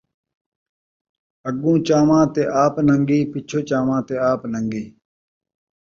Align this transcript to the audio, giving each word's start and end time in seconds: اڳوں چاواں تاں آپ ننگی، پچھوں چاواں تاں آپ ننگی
اڳوں 1.47 1.77
چاواں 1.87 2.25
تاں 2.33 2.47
آپ 2.63 2.75
ننگی، 2.87 3.19
پچھوں 3.31 3.63
چاواں 3.69 4.01
تاں 4.07 4.19
آپ 4.31 4.41
ننگی 4.53 4.85